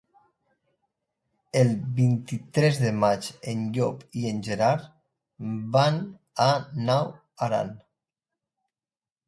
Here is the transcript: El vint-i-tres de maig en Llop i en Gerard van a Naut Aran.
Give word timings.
El 1.59 1.69
vint-i-tres 1.99 2.79
de 2.85 2.93
maig 3.03 3.27
en 3.53 3.61
Llop 3.77 4.01
i 4.21 4.25
en 4.31 4.41
Gerard 4.49 4.89
van 5.79 6.03
a 6.49 6.51
Naut 6.91 7.49
Aran. 7.49 7.73